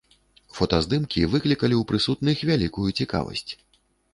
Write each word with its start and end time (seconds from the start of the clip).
Фотаздымкі 0.59 1.27
выклікалі 1.35 1.75
ў 1.81 1.91
прысутных 1.91 2.37
вялікую 2.53 2.87
цікавасць. 2.99 3.47